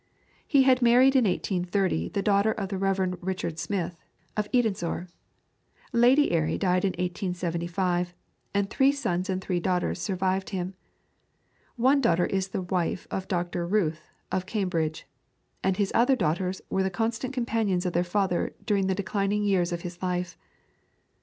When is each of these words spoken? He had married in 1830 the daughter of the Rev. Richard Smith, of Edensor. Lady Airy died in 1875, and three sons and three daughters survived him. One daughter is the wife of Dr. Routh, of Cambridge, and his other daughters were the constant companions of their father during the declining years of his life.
He 0.47 0.63
had 0.63 0.81
married 0.81 1.15
in 1.15 1.25
1830 1.25 2.09
the 2.09 2.23
daughter 2.23 2.51
of 2.51 2.69
the 2.69 2.79
Rev. 2.79 3.19
Richard 3.21 3.59
Smith, 3.59 3.99
of 4.35 4.51
Edensor. 4.51 5.09
Lady 5.93 6.31
Airy 6.31 6.57
died 6.57 6.83
in 6.83 6.93
1875, 6.93 8.11
and 8.51 8.67
three 8.67 8.91
sons 8.91 9.29
and 9.29 9.39
three 9.39 9.59
daughters 9.59 10.01
survived 10.01 10.49
him. 10.49 10.73
One 11.75 12.01
daughter 12.01 12.25
is 12.25 12.47
the 12.47 12.63
wife 12.63 13.07
of 13.11 13.27
Dr. 13.27 13.67
Routh, 13.67 14.01
of 14.31 14.47
Cambridge, 14.47 15.05
and 15.63 15.77
his 15.77 15.91
other 15.93 16.15
daughters 16.15 16.63
were 16.71 16.81
the 16.81 16.89
constant 16.89 17.31
companions 17.31 17.85
of 17.85 17.93
their 17.93 18.03
father 18.03 18.55
during 18.65 18.87
the 18.87 18.95
declining 18.95 19.43
years 19.43 19.71
of 19.71 19.81
his 19.81 20.01
life. 20.01 20.35